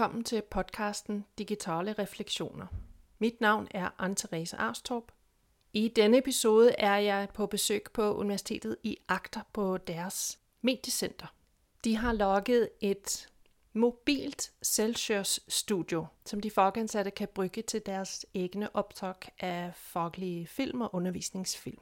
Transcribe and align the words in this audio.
velkommen 0.00 0.24
til 0.24 0.42
podcasten 0.42 1.24
Digitale 1.38 1.92
Refleksioner. 1.92 2.66
Mit 3.18 3.40
navn 3.40 3.68
er 3.70 3.88
Anne-Therese 3.98 4.56
Arstorp. 4.56 5.12
I 5.72 5.88
denne 5.88 6.18
episode 6.18 6.74
er 6.78 6.96
jeg 6.96 7.28
på 7.34 7.46
besøg 7.46 7.82
på 7.94 8.14
Universitetet 8.14 8.76
i 8.82 8.96
Agder 9.08 9.40
på 9.52 9.76
deres 9.76 10.38
mediecenter. 10.62 11.34
De 11.84 11.96
har 11.96 12.12
logget 12.12 12.68
et 12.80 13.28
mobilt 13.72 14.52
selvkjørsstudio, 14.62 16.06
som 16.26 16.40
de 16.40 16.50
fagansatte 16.50 17.10
kan 17.10 17.28
bruke 17.34 17.62
til 17.62 17.82
deres 17.86 18.26
egne 18.34 18.76
opptak 18.76 19.28
av 19.40 19.70
faglige 19.74 20.46
film 20.46 20.80
og 20.80 20.94
undervisningsfilm. 20.94 21.80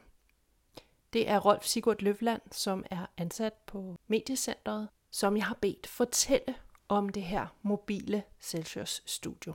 Det 1.12 1.28
er 1.28 1.38
Rolf 1.38 1.64
Sigurd 1.64 2.02
Løvland, 2.02 2.42
som 2.50 2.84
er 2.91 3.06
ansat 3.16 3.55
på 3.66 3.96
mediecenteret, 4.06 4.88
som 5.10 5.36
jeg 5.36 5.44
har 5.44 5.58
bedt 5.60 5.86
fortelle 5.86 6.55
om 6.88 7.09
det 7.09 7.23
her 7.23 7.47
mobile 7.62 8.23
selvkjørsstudio. 8.41 9.55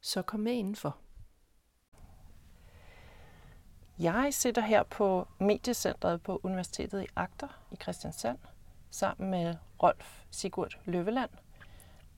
Så 0.00 0.22
kom 0.22 0.40
med 0.40 0.52
indenfor. 0.52 0.96
Jeg 3.98 4.28
sitter 4.34 4.62
her 4.62 4.82
på 4.82 5.28
mediecentret 5.38 6.22
på 6.22 6.40
Universitetet 6.42 7.02
i 7.02 7.06
Agder 7.16 7.60
i 7.72 7.76
Kristiansand 7.80 8.38
sammen 8.90 9.30
med 9.30 9.54
Rolf 9.82 10.20
Sigurd 10.30 10.78
Løveland. 10.84 11.30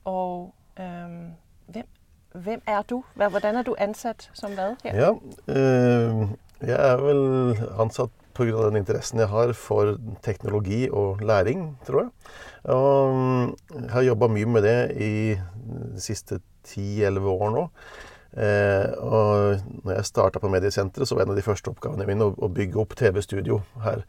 Og 0.03 0.55
øhm, 0.79 1.31
hvem, 1.67 1.87
hvem, 2.31 2.61
er 2.67 2.81
du? 2.81 3.03
Hvordan 3.15 3.55
er 3.55 3.61
du 3.61 3.75
ansatt 3.77 4.31
som 4.33 4.53
hvad 4.53 4.75
her? 4.83 4.95
Ja, 4.95 5.11
øh, 5.47 6.29
jeg 6.61 6.91
er 6.91 6.97
vel 6.97 7.57
ansatt 7.79 8.11
pga. 8.41 8.67
den 8.67 8.81
interessen 8.81 9.21
jeg 9.21 9.31
har 9.31 9.53
for 9.53 9.95
teknologi 10.25 10.87
og 10.89 11.21
læring, 11.21 11.77
tror 11.87 12.03
jeg. 12.03 12.09
Og 12.73 13.15
mm, 13.15 13.55
jeg 13.83 13.91
har 13.95 14.07
jobba 14.09 14.27
mye 14.27 14.45
med 14.45 14.65
det 14.67 14.79
i 14.97 15.13
de 15.35 16.01
siste 16.01 16.41
ti-elleve 16.67 17.29
år 17.29 17.53
nå. 17.55 17.67
Eh, 18.31 18.87
og 19.03 19.59
når 19.83 19.97
jeg 19.97 20.07
starta 20.07 20.39
på 20.39 20.49
Mediesenteret, 20.51 21.07
så 21.07 21.15
var 21.15 21.25
en 21.25 21.33
av 21.33 21.39
de 21.39 21.43
første 21.45 21.71
oppgavene 21.71 22.07
mine 22.07 22.29
å, 22.29 22.35
å 22.37 22.51
bygge 22.51 22.79
opp 22.79 22.95
TV-studio 22.99 23.59
her. 23.83 24.05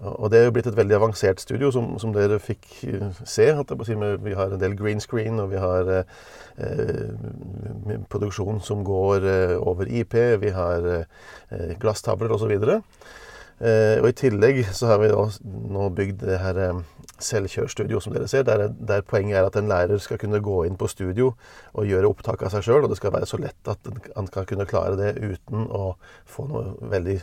Og 0.00 0.30
det 0.32 0.38
er 0.38 0.46
jo 0.46 0.52
blitt 0.56 0.68
et 0.70 0.76
veldig 0.78 0.96
avansert 0.96 1.42
studio, 1.42 1.68
som, 1.74 1.92
som 2.00 2.12
dere 2.14 2.38
fikk 2.40 2.68
eh, 2.88 3.22
se. 3.28 3.50
Vi 3.52 4.36
har 4.36 4.54
en 4.54 4.62
del 4.62 4.76
green 4.78 5.00
screen, 5.00 5.40
og 5.42 5.50
vi 5.52 5.60
har 5.60 5.90
eh, 5.92 7.10
produksjon 8.08 8.62
som 8.64 8.84
går 8.84 9.26
eh, 9.28 9.56
over 9.60 9.90
IP. 9.92 10.16
Vi 10.40 10.54
har 10.56 10.88
eh, 10.94 11.74
glasstavler 11.80 12.32
osv. 12.32 12.56
Eh, 12.56 12.80
og 13.60 14.08
I 14.08 14.16
tillegg 14.16 14.62
så 14.72 14.88
har 14.88 15.02
vi 15.02 15.10
nå 15.12 15.88
bygd 15.92 16.22
det 16.24 16.38
her 16.40 16.58
eh, 16.64 16.82
selvkjørstudio, 17.20 18.00
som 18.00 18.14
dere 18.14 18.28
ser, 18.28 18.42
der, 18.42 18.68
der, 18.72 19.02
poenget 19.06 19.38
er 19.38 19.46
at 19.46 19.56
en 19.56 19.68
lærer 19.68 19.98
skal 19.98 20.18
kunne 20.18 20.40
gå 20.40 20.62
inn 20.64 20.78
på 20.80 20.88
studio 20.88 21.34
og 21.72 21.86
gjøre 21.86 22.08
opptak 22.08 22.42
av 22.42 22.54
seg 22.54 22.64
sjøl. 22.64 22.84
Og 22.84 22.92
det 22.92 22.96
skal 23.00 23.12
være 23.12 23.28
så 23.28 23.40
lett 23.40 23.68
at 23.68 23.90
han 24.16 24.30
kan 24.32 24.48
kunne 24.48 24.68
klare 24.68 24.96
det 24.96 25.16
uten 25.20 25.66
å 25.68 25.94
få 26.28 26.46
noe 26.48 26.92
veldig 26.92 27.18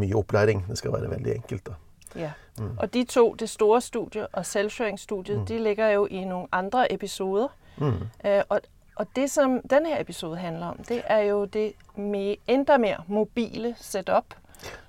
mye 0.00 0.16
opplæring. 0.16 0.64
Det 0.68 0.78
skal 0.80 0.96
være 0.96 1.10
veldig 1.12 1.34
enkelt. 1.34 1.66
da. 1.66 1.76
Ja. 2.16 2.30
Mm. 2.58 2.78
Og 2.78 2.94
de 2.94 3.04
to, 3.04 3.34
det 3.38 3.48
store 3.48 3.80
studiet 3.80 4.26
og 4.32 4.46
selvkjøringsstudiet, 4.46 5.38
mm. 5.38 5.46
de 5.46 5.58
ligger 5.58 5.88
jo 5.88 6.06
i 6.06 6.24
noen 6.24 6.48
andre 6.52 6.92
episoder. 6.92 7.48
Mm. 7.76 8.08
Eh, 8.24 8.42
og, 8.48 8.60
og, 8.96 9.06
det 9.16 9.30
som 9.30 9.60
denne 9.70 10.00
episoden 10.00 10.38
handler 10.38 10.66
om, 10.66 10.76
det 10.88 11.02
er 11.04 11.28
jo 11.28 11.44
det 11.44 11.72
med, 11.96 12.36
enda 12.48 12.78
mer 12.78 13.04
mobile 13.08 13.74
setup 13.80 14.34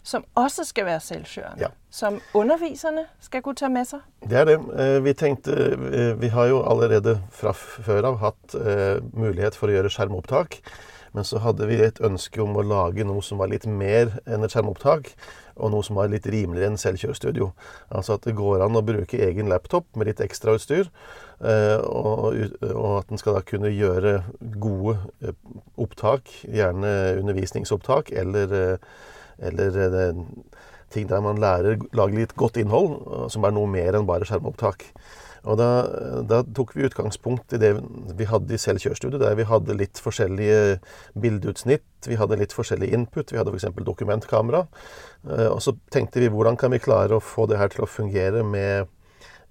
som 0.07 0.23
også 0.39 0.63
skal 0.67 0.87
være 0.87 1.03
selvkjørende. 1.03 1.67
Ja. 1.67 1.71
Som 1.91 2.19
underviserne 2.37 3.07
skal 3.23 3.43
kunne 3.43 3.59
ta 3.59 3.69
med 3.71 3.87
seg. 3.89 4.03
Det 4.23 4.39
er 4.39 4.45
det. 4.47 4.57
Eh, 4.79 4.99
vi 5.03 5.13
tenkte 5.17 5.55
eh, 5.55 6.13
Vi 6.21 6.29
har 6.31 6.51
jo 6.51 6.61
allerede 6.63 7.17
fra 7.33 7.51
før 7.55 8.13
av 8.13 8.21
hatt 8.21 8.55
eh, 8.55 8.99
mulighet 9.17 9.57
for 9.57 9.67
å 9.67 9.75
gjøre 9.75 9.91
skjermopptak. 9.91 10.61
Men 11.15 11.25
så 11.25 11.41
hadde 11.41 11.65
vi 11.67 11.79
et 11.81 11.99
ønske 12.03 12.39
om 12.43 12.55
å 12.59 12.63
lage 12.63 13.03
noe 13.07 13.23
som 13.25 13.39
var 13.41 13.49
litt 13.51 13.65
mer 13.65 14.11
enn 14.27 14.43
et 14.45 14.53
skjermopptak, 14.53 15.09
og 15.57 15.71
noe 15.73 15.83
som 15.83 15.97
var 15.97 16.11
litt 16.11 16.27
rimeligere 16.29 16.69
enn 16.69 16.77
selvkjørstudio. 16.77 17.47
Altså 17.89 18.17
at 18.17 18.27
det 18.27 18.35
går 18.37 18.61
an 18.61 18.77
å 18.77 18.83
bruke 18.85 19.17
egen 19.25 19.49
laptop 19.49 19.87
med 19.97 20.11
litt 20.11 20.21
ekstrautstyr, 20.21 20.91
og, 21.41 22.37
og 22.67 22.91
at 22.99 23.09
en 23.09 23.21
skal 23.21 23.39
da 23.39 23.41
kunne 23.47 23.71
gjøre 23.73 24.19
gode 24.61 24.99
opptak, 25.79 26.29
gjerne 26.45 26.93
undervisningsopptak 27.23 28.13
eller 28.13 28.77
eller 29.39 29.71
det, 29.93 30.07
ting 30.93 31.07
der 31.09 31.23
man 31.23 31.39
lærer 31.41 31.79
lager 31.95 32.21
litt 32.23 32.35
godt 32.39 32.59
innhold, 32.61 33.29
som 33.33 33.45
er 33.45 33.55
noe 33.55 33.69
mer 33.69 33.97
enn 33.97 34.07
bare 34.07 34.27
skjermopptak. 34.27 34.89
Og 35.47 35.55
da, 35.59 35.67
da, 36.27 36.41
tok 36.55 36.73
vi 36.75 36.85
utgangspunkt 36.87 37.53
i 37.55 37.59
det 37.61 37.71
vi 38.19 38.27
hadde 38.27 38.55
i 38.55 38.59
selvkjørstudiet, 38.59 39.21
der 39.21 39.37
vi 39.39 39.45
hadde 39.47 39.77
litt 39.79 40.01
forskjellige 40.03 40.79
bildeutsnitt, 41.19 41.85
vi 42.07 42.17
hadde 42.19 42.39
litt 42.41 42.55
forskjellig 42.55 42.89
input, 42.95 43.31
vi 43.31 43.39
hadde 43.39 43.53
f.eks. 43.53 43.69
dokumentkamera. 43.87 44.65
Eh, 45.29 45.47
og 45.47 45.61
så 45.63 45.77
tenkte 45.93 46.23
vi 46.23 46.31
hvordan 46.33 46.59
kan 46.59 46.73
vi 46.75 46.83
klare 46.83 47.15
å 47.15 47.23
få 47.23 47.47
det 47.47 47.61
her 47.61 47.71
til 47.71 47.85
å 47.85 47.89
fungere 47.89 48.43
med 48.43 48.91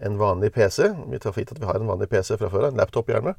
en 0.04 0.19
vanlig 0.20 0.52
PC. 0.52 0.91
Vi 1.08 1.20
tar 1.22 1.32
for 1.32 1.41
gitt 1.41 1.54
at 1.54 1.62
vi 1.62 1.69
har 1.69 1.80
en 1.80 1.88
vanlig 1.88 2.10
PC 2.12 2.34
fra 2.36 2.52
før 2.52 2.69
en 2.69 2.76
laptop 2.76 3.08
gjerne. 3.08 3.32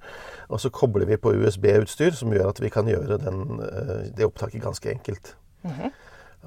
Og 0.49 0.63
så 0.63 0.73
kobler 0.73 1.05
vi 1.05 1.19
på 1.21 1.35
USB-utstyr, 1.37 2.17
som 2.17 2.33
gjør 2.33 2.55
at 2.55 2.63
vi 2.63 2.73
kan 2.73 2.89
gjøre 2.89 3.19
den, 3.21 3.61
eh, 3.67 4.07
det 4.17 4.25
opptaket 4.25 4.65
ganske 4.65 4.89
enkelt. 4.89 5.35
Mm 5.61 5.73
-hmm. 5.73 5.91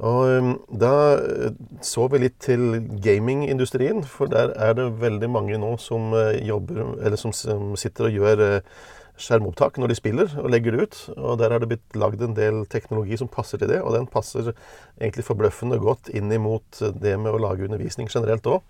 Og 0.00 0.30
um, 0.40 0.52
da 0.80 0.92
eh, 1.20 1.56
så 1.84 2.06
vi 2.08 2.22
litt 2.22 2.38
til 2.40 2.78
gamingindustrien, 3.04 4.00
for 4.08 4.30
der 4.32 4.54
er 4.56 4.78
det 4.78 4.88
veldig 5.02 5.28
mange 5.28 5.58
nå 5.60 5.74
som 5.82 6.14
eh, 6.16 6.40
jobber 6.48 6.96
Eller 7.04 7.20
som, 7.20 7.34
sitter 7.76 8.08
og 8.08 8.16
gjør 8.16 8.44
eh, 8.46 8.72
skjermopptak 9.20 9.76
når 9.76 9.92
de 9.92 9.98
spiller, 9.98 10.32
og 10.40 10.48
legger 10.54 10.72
det 10.72 10.86
ut. 10.86 11.02
Og 11.18 11.36
der 11.42 11.52
er 11.52 11.60
det 11.60 11.68
blitt 11.74 11.98
lagd 12.00 12.24
en 12.24 12.36
del 12.38 12.64
teknologi 12.72 13.20
som 13.20 13.28
passer 13.28 13.60
til 13.60 13.68
det, 13.68 13.82
og 13.84 13.92
den 13.98 14.08
passer 14.08 14.54
egentlig 14.96 15.26
forbløffende 15.28 15.80
godt 15.82 16.08
inn 16.16 16.32
imot 16.32 16.80
det 17.02 17.18
med 17.20 17.34
å 17.34 17.42
lage 17.42 17.68
undervisning 17.68 18.08
generelt 18.08 18.48
òg. 18.48 18.64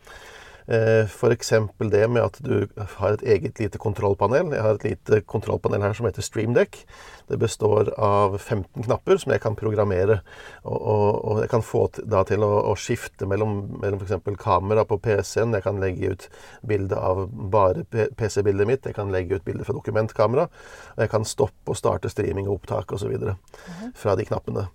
Eh, 0.66 1.04
F.eks. 1.06 1.53
det 1.91 2.03
med 2.10 2.22
at 2.22 2.38
du 2.44 2.69
har 2.97 3.15
et 3.15 3.22
eget 3.22 3.59
lite 3.60 3.78
kontrollpanel. 3.78 4.53
Jeg 4.54 4.62
har 4.62 4.78
et 4.78 4.84
lite 4.84 5.21
kontrollpanel 5.26 5.82
her 5.82 5.97
som 5.97 6.09
heter 6.09 6.25
StreamDeck. 6.25 6.84
Det 7.31 7.38
består 7.38 7.93
av 7.98 8.38
15 8.38 8.84
knapper 8.84 9.20
som 9.22 9.32
jeg 9.32 9.43
kan 9.43 9.56
programmere. 9.59 10.20
Og, 10.65 10.78
og, 10.81 11.09
og 11.25 11.43
jeg 11.44 11.50
kan 11.53 11.65
få 11.65 11.84
da 12.03 12.22
til 12.28 12.44
å, 12.47 12.50
å 12.72 12.76
skifte 12.78 13.28
mellom, 13.31 13.62
mellom 13.82 14.03
f.eks. 14.03 14.32
kamera 14.41 14.84
på 14.88 14.99
PC-en. 15.03 15.54
Jeg 15.56 15.66
kan 15.66 15.81
legge 15.82 16.15
ut 16.15 16.26
bilde 16.66 16.99
av 16.99 17.26
bare 17.31 17.87
PC-bildet 17.91 18.69
mitt. 18.69 18.87
Jeg 18.87 18.99
kan 18.99 19.12
legge 19.15 19.38
ut 19.38 19.47
bilde 19.47 19.66
fra 19.66 19.76
dokumentkamera. 19.76 20.49
Og 20.97 21.04
jeg 21.04 21.15
kan 21.15 21.28
stoppe 21.28 21.75
og 21.75 21.78
starte 21.78 22.10
streaming 22.12 22.49
og 22.49 22.60
opptak 22.60 22.93
osv. 22.97 23.16
Mhm. 23.20 23.93
fra 23.94 24.15
de 24.16 24.25
knappene. 24.25 24.69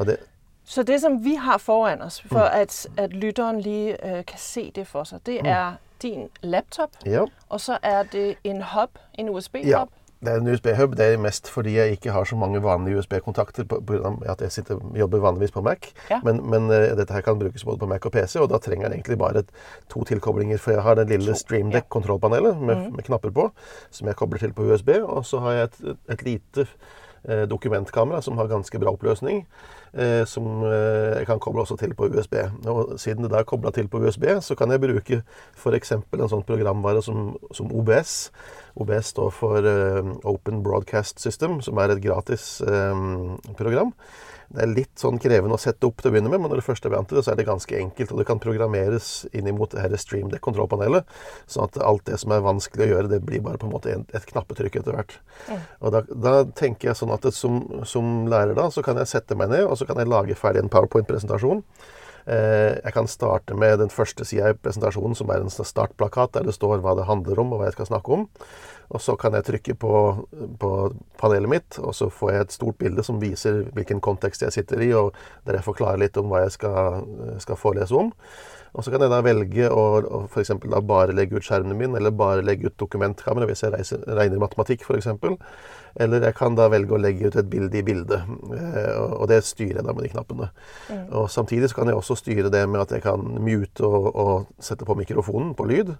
Og 0.00 0.06
det, 0.08 0.16
så 0.64 0.82
det 0.82 1.00
som 1.00 1.24
vi 1.24 1.34
har 1.34 1.58
foran 1.58 2.02
oss, 2.02 2.20
for 2.20 2.38
mm. 2.38 2.60
at, 2.60 2.86
at, 2.96 3.12
lytteren 3.12 3.60
lige 3.60 4.06
øh, 4.06 4.24
kan 4.24 4.38
se 4.38 4.72
det 4.74 4.86
for 4.86 5.04
seg, 5.04 5.26
det 5.26 5.40
mm. 5.42 5.48
er 5.48 5.72
din 6.02 6.28
laptop. 6.42 6.90
Ja. 7.06 7.24
Og 7.48 7.60
så 7.60 7.78
er 7.82 8.02
det 8.02 8.34
en 8.44 8.62
hub, 8.62 8.90
en 9.14 9.28
USB-hub. 9.28 9.66
Ja. 9.66 9.84
Det 10.22 10.30
er 10.30 10.36
en 10.36 10.46
USB-hub. 10.46 10.92
Det 10.96 11.06
er 11.06 11.18
mest 11.18 11.50
fordi 11.50 11.76
jeg 11.76 11.90
ikke 11.90 12.12
har 12.14 12.24
så 12.24 12.36
mange 12.36 12.62
vanlige 12.62 12.98
USB-kontakter. 12.98 13.64
pga. 13.64 14.12
at 14.32 14.40
jeg 14.40 14.52
sitter, 14.52 14.78
jobber 14.98 15.18
vanligvis 15.18 15.50
på 15.50 15.60
Mac. 15.60 15.78
Ja. 16.10 16.20
Men, 16.24 16.50
men 16.50 16.70
uh, 16.70 16.96
dette 16.98 17.14
her 17.14 17.20
kan 17.20 17.38
brukes 17.38 17.64
både 17.64 17.78
på 17.78 17.86
Mac 17.86 18.06
og 18.06 18.12
PC, 18.12 18.36
og 18.36 18.50
da 18.50 18.58
trenger 18.58 18.86
jeg 18.86 18.94
egentlig 18.94 19.18
bare 19.18 19.38
et, 19.38 19.50
to 19.90 20.04
tilkoblinger. 20.04 20.58
For 20.58 20.70
jeg 20.70 20.82
har 20.82 20.94
den 20.94 21.08
lille 21.08 21.34
StreamDeck-kontrollpanelet 21.34 22.60
med, 22.60 22.76
mm. 22.76 22.94
med, 22.94 23.02
knapper 23.02 23.30
på, 23.30 23.50
som 23.90 24.06
jeg 24.06 24.16
kobler 24.16 24.38
til 24.38 24.52
på 24.52 24.62
USB. 24.62 24.88
Og 25.02 25.26
så 25.26 25.38
har 25.38 25.52
jeg 25.52 25.64
et, 25.64 25.96
et 26.10 26.22
lite 26.22 26.66
dokumentkamera 27.22 28.22
som 28.22 28.38
har 28.38 28.50
ganske 28.50 28.78
bra 28.82 28.90
oppløsning. 28.96 29.44
Eh, 29.92 30.24
som 30.24 30.62
eh, 30.64 31.18
jeg 31.18 31.26
kan 31.28 31.40
koble 31.42 31.66
også 31.66 31.76
til 31.76 31.92
på 31.94 32.08
USB. 32.08 32.38
Og 32.64 32.94
siden 33.00 33.26
det 33.26 33.32
da 33.34 33.42
er 33.42 33.48
kobla 33.48 33.70
til 33.76 33.90
på 33.92 34.00
USB, 34.00 34.24
så 34.40 34.56
kan 34.56 34.72
jeg 34.72 34.80
bruke 34.80 35.20
f.eks. 35.52 35.92
en 35.92 36.32
sånn 36.32 36.46
programvare 36.48 37.02
som, 37.04 37.34
som, 37.52 37.68
OBS. 37.68 38.30
OBS 38.80 39.12
står 39.12 39.30
for 39.36 39.68
Open 40.24 40.62
Broadcast 40.64 41.20
System, 41.20 41.60
som 41.60 41.76
er 41.76 41.92
et 41.92 42.00
gratis 42.00 42.62
program. 43.58 43.92
Det 44.52 44.62
er 44.64 44.72
litt 44.72 45.00
sånn 45.00 45.20
krevende 45.22 45.56
å 45.56 45.60
sette 45.60 45.88
opp 45.88 46.02
til 46.02 46.10
å 46.10 46.14
begynne 46.14 46.30
med, 46.32 46.42
men 46.42 46.52
når 46.52 46.60
det 46.60 46.66
først 46.66 46.84
er 46.86 46.92
vant 46.92 47.08
til 47.08 47.18
det, 47.18 47.24
så 47.24 47.32
er 47.32 47.38
det 47.40 47.46
ganske 47.48 47.78
enkelt. 47.78 48.12
Og 48.12 48.20
det 48.20 48.26
kan 48.28 48.42
programmeres 48.42 49.08
inn 49.32 49.48
mot 49.56 49.72
StreamDeck-kontrollpanelet, 49.72 51.08
sånn 51.50 51.70
at 51.70 51.80
alt 51.80 52.04
det 52.10 52.20
som 52.20 52.34
er 52.36 52.44
vanskelig 52.44 52.86
å 52.86 52.90
gjøre, 52.92 53.12
det 53.14 53.22
blir 53.24 53.44
bare 53.44 53.60
på 53.60 53.68
en 53.68 53.74
måte 53.74 53.96
et 53.96 54.28
knappetrykk 54.28 54.82
etter 54.82 54.98
hvert. 54.98 55.16
Mm. 55.48 55.64
Og 55.80 55.96
da, 55.96 56.04
da, 56.12 56.36
tenker 56.58 56.90
jeg 56.90 57.00
sånn 57.00 57.14
at 57.14 57.26
som, 57.36 57.62
som, 57.88 58.12
lærer 58.28 58.56
da, 58.58 58.68
så 58.72 58.84
kan 58.84 59.00
jeg 59.00 59.10
sette 59.14 59.38
meg 59.38 59.52
ned, 59.54 59.64
og 59.66 59.78
så 59.80 59.88
kan 59.88 60.00
jeg 60.00 60.12
lage 60.12 60.38
ferdig 60.38 60.64
en 60.64 60.72
PowerPoint-presentasjon. 60.72 61.64
Eh, 62.22 62.76
jeg 62.78 62.94
kan 62.94 63.08
starte 63.10 63.56
med 63.58 63.80
den 63.80 63.90
første 63.90 64.26
sida 64.28 64.52
i 64.52 64.58
presentasjonen, 64.58 65.16
som 65.18 65.30
er 65.32 65.42
en 65.42 65.50
startplakat 65.50 66.36
der 66.36 66.46
det 66.46 66.54
står 66.54 66.82
hva 66.84 66.94
det 66.98 67.08
handler 67.08 67.40
om, 67.42 67.54
og 67.54 67.62
hva 67.62 67.70
jeg 67.70 67.78
skal 67.78 67.90
snakke 67.94 68.14
om. 68.20 68.28
Og 68.92 69.00
så 69.00 69.14
kan 69.16 69.32
jeg 69.32 69.46
trykke 69.46 69.74
på, 69.80 69.92
på, 70.60 70.70
panelet 71.20 71.48
mitt, 71.48 71.78
og 71.80 71.94
så 71.96 72.10
får 72.12 72.32
jeg 72.32 72.44
et 72.44 72.56
stort 72.56 72.78
bilde 72.80 73.04
som 73.06 73.20
viser 73.22 73.62
hvilken 73.72 74.02
kontekst 74.04 74.44
jeg 74.44 74.52
sitter 74.52 74.82
i, 74.84 74.90
og 74.96 75.14
der 75.48 75.56
jeg 75.58 75.66
forklarer 75.68 76.02
litt 76.02 76.18
om 76.20 76.28
hva 76.28 76.42
jeg 76.44 76.56
skal, 76.58 77.06
skal 77.40 77.60
forelese 77.60 77.96
om. 77.96 78.12
Og 78.72 78.84
så 78.84 78.92
kan 78.92 79.04
jeg 79.04 79.12
da 79.12 79.20
velge 79.24 79.68
å, 79.68 79.84
å 80.00 80.20
f.eks. 80.32 80.52
bare 80.88 81.16
legge 81.16 81.36
ut 81.36 81.44
skjermen 81.44 81.76
min, 81.76 81.96
eller 81.96 82.12
bare 82.16 82.44
legge 82.44 82.68
ut 82.68 82.78
dokumentkamera 82.80 83.48
hvis 83.48 83.64
jeg 83.64 83.74
reiser, 83.74 84.04
regner 84.16 84.40
matematikk 84.40 84.84
f.eks. 84.84 85.08
Eller 86.00 86.24
jeg 86.24 86.36
kan 86.38 86.56
da 86.56 86.68
velge 86.72 86.96
å 86.96 87.00
legge 87.00 87.28
ut 87.28 87.36
et 87.36 87.50
bilde 87.52 87.78
i 87.78 87.84
bildet. 87.86 88.26
Eh, 88.56 88.98
og 89.02 89.26
det 89.30 89.42
styrer 89.46 89.80
jeg 89.80 89.86
da 89.86 89.94
med 89.94 90.06
de 90.06 90.12
knappene. 90.14 90.50
Mm. 90.88 91.06
Og 91.20 91.30
Samtidig 91.32 91.70
så 91.70 91.80
kan 91.80 91.90
jeg 91.90 91.98
også 91.98 92.18
styre 92.20 92.52
det 92.52 92.64
med 92.68 92.84
at 92.84 92.94
jeg 92.96 93.04
kan 93.04 93.24
mute 93.42 93.86
og, 93.86 94.10
og 94.12 94.62
sette 94.62 94.88
på 94.88 94.96
mikrofonen 94.98 95.54
på 95.58 95.68
lyd. 95.68 95.94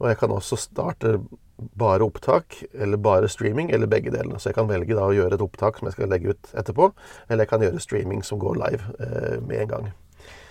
Og 0.00 0.08
jeg 0.10 0.20
kan 0.20 0.34
også 0.34 0.58
starte 0.60 1.18
bare 1.56 2.04
opptak 2.04 2.58
eller 2.74 3.00
bare 3.00 3.28
streaming, 3.32 3.70
eller 3.70 3.86
begge 3.86 4.12
delene. 4.12 4.40
Så 4.40 4.50
jeg 4.50 4.58
kan 4.58 4.68
velge 4.68 4.96
da 4.96 5.06
å 5.08 5.14
gjøre 5.16 5.38
et 5.38 5.44
opptak 5.44 5.78
som 5.78 5.88
jeg 5.88 5.96
skal 5.96 6.12
legge 6.12 6.34
ut 6.34 6.50
etterpå, 6.52 6.90
eller 7.28 7.46
jeg 7.46 7.52
kan 7.52 7.64
gjøre 7.64 7.82
streaming 7.82 8.26
som 8.26 8.42
går 8.42 8.60
live 8.60 8.98
eh, 9.00 9.38
med 9.40 9.62
en 9.64 9.72
gang. 9.72 9.94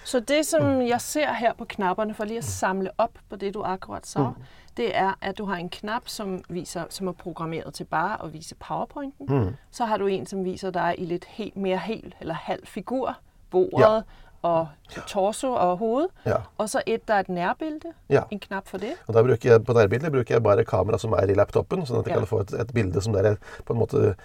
Så 0.06 0.19
det 0.19 0.46
som 0.46 0.81
jeg 0.81 1.02
ser 1.02 1.34
her 1.34 1.54
på 1.54 1.66
knappene, 1.66 2.13
for 2.13 2.30
lige 2.30 2.44
å 2.44 2.46
samle 2.46 2.92
opp 3.02 3.18
på 3.30 3.40
det 3.42 3.54
du 3.54 3.63
akkurat 3.66 4.06
sa, 4.07 4.30
mm. 4.36 4.44
det 4.78 4.90
er 4.98 5.16
at 5.22 5.38
du 5.38 5.46
har 5.50 5.57
en 5.57 5.69
knapp 5.69 6.10
som, 6.10 6.44
viser, 6.50 6.86
som 6.90 7.07
er 7.07 7.18
programmeret 7.18 7.74
til 7.74 7.90
bare 7.90 8.19
å 8.22 8.30
vise 8.30 8.56
powerpointen. 8.56 9.25
Mm. 9.30 9.56
Så 9.72 9.86
har 9.90 9.98
du 9.98 10.07
en 10.07 10.25
som 10.30 10.46
viser 10.46 10.72
deg 10.72 11.02
i 11.02 11.10
litt 11.10 11.25
helt, 11.40 11.57
mer 11.57 11.81
hel 11.81 12.13
eller 12.22 12.38
halv 12.48 12.69
figur. 12.69 13.18
Bordet, 13.50 13.81
ja 13.81 14.02
og 14.45 14.97
torso 15.09 15.50
og 15.53 15.77
hode. 15.81 16.07
Ja. 16.25 16.38
Og 16.62 16.69
så 16.69 16.81
et 16.86 17.07
der 17.07 17.19
er 17.19 17.25
et 17.25 17.30
nærbilde. 17.30 17.92
Ja. 18.09 18.24
En 18.31 18.39
knapp 18.39 18.69
for 18.69 18.81
det. 18.81 18.94
Og 19.07 19.13
da 19.18 19.24
bruker 19.25 19.51
jeg, 19.51 19.63
På 19.65 19.74
nærbildet 19.74 20.12
bruker 20.12 20.36
jeg 20.36 20.44
bare 20.44 20.65
kamera 20.65 20.97
som 21.01 21.13
er 21.18 21.31
i 21.31 21.38
laptopen, 21.38 21.86
sånn 21.86 22.00
at 22.00 22.09
jeg 22.09 22.15
ja. 22.15 22.19
kan 22.21 22.30
få 22.30 22.42
et, 22.45 22.53
et, 22.62 22.74
bilde 22.75 23.01
som 23.01 23.15
der 23.15 23.31
jeg 23.31 23.39
på 23.65 23.74
en 23.74 23.80
måte 23.80 24.15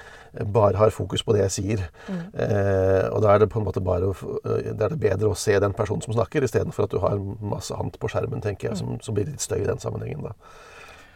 bare 0.52 0.76
har 0.76 0.92
fokus 0.94 1.24
på 1.24 1.34
det 1.36 1.44
jeg 1.46 1.56
sier. 1.56 1.84
Mm. 2.08 2.22
Eh, 2.44 3.06
og 3.10 3.22
da 3.24 3.34
er 3.34 3.44
det 3.44 3.50
på 3.52 3.60
en 3.60 3.68
måte 3.68 3.82
bare 3.84 4.12
da 4.44 4.86
er 4.86 4.92
det 4.92 5.00
bedre 5.00 5.32
å 5.32 5.38
se 5.38 5.56
den 5.60 5.76
personen 5.76 6.04
som 6.04 6.14
snakker, 6.14 6.44
istedenfor 6.44 6.86
at 6.86 6.94
du 6.94 7.00
har 7.02 7.18
masse 7.40 7.74
annet 7.74 7.96
på 8.00 8.10
skjermen, 8.12 8.42
tenker 8.44 8.70
jeg, 8.70 8.80
som, 8.82 8.98
som 9.00 9.16
blir 9.16 9.30
litt 9.30 9.44
støy 9.44 9.62
i 9.62 9.68
den 9.68 9.80
sammenhengen. 9.82 10.28
da. 10.28 10.36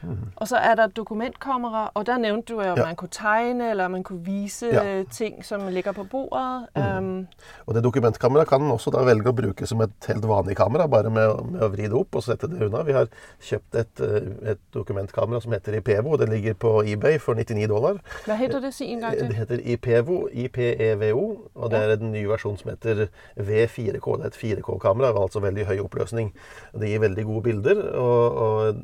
Mm. 0.05 0.31
Og 0.37 0.49
så 0.49 0.57
er 0.57 0.75
der 0.75 0.87
dokumentkamera, 0.87 1.91
og 1.95 2.07
der 2.07 2.19
nevnte 2.19 2.53
du 2.53 2.61
at 2.61 2.79
ja. 2.79 2.87
man 2.87 2.97
kunne 2.97 3.15
tegne 3.15 3.71
eller 3.71 3.89
man 3.89 4.03
kunne 4.03 4.25
vise 4.25 4.67
ja. 4.73 5.03
ting 5.13 5.45
som 5.45 5.69
ligger 5.69 5.93
på 5.93 6.05
bordet. 6.05 6.67
Mm. 6.77 6.99
Um, 6.99 7.27
og 7.67 7.75
det 7.75 7.85
dokumentkameraet 7.85 8.49
kan 8.49 8.61
man 8.61 8.75
også 8.75 8.93
da 8.95 9.05
velge 9.07 9.31
å 9.31 9.37
bruke 9.37 9.67
som 9.67 9.81
et 9.85 10.09
helt 10.09 10.27
vanlig 10.29 10.57
kamera, 10.57 10.87
bare 10.91 11.11
med, 11.11 11.41
med, 11.53 11.63
å 11.65 11.71
vri 11.73 11.89
det 11.89 11.99
opp 11.99 12.19
og 12.19 12.25
sette 12.27 12.49
det 12.51 12.61
unna. 12.67 12.83
Vi 12.87 12.97
har 12.97 13.11
kjøpt 13.43 13.81
et, 13.81 14.05
eh, 14.05 14.31
et 14.55 14.63
dokumentkamera 14.75 15.41
som 15.45 15.55
heter 15.57 15.79
Ipevo. 15.79 16.17
Det 16.21 16.29
ligger 16.31 16.55
på 16.55 16.75
eBay 16.83 17.19
for 17.23 17.39
99 17.39 17.69
dollar. 17.71 18.01
Hva 18.27 18.39
heter 18.41 18.63
det? 18.65 18.75
Si 18.77 18.91
en 18.93 19.05
gang 19.05 19.19
til. 19.19 19.29
Det 19.33 19.39
heter 19.41 19.65
Ipevo. 19.75 20.21
IPEVO. 20.33 21.27
Og 21.55 21.71
det 21.73 21.83
er 21.83 21.97
en 21.97 22.13
ny 22.13 22.25
versjon 22.31 22.59
som 22.61 22.73
heter 22.73 23.07
V4K. 23.37 24.17
Det 24.21 24.31
er 24.31 24.33
et 24.33 24.41
4K-kamera, 24.41 25.15
altså 25.21 25.43
veldig 25.45 25.69
høy 25.71 25.79
oppløsning. 25.85 26.33
Det 26.75 26.91
gir 26.91 27.05
veldig 27.05 27.29
gode 27.31 27.47
bilder. 27.51 27.85
og, 27.95 28.43
og 28.45 28.83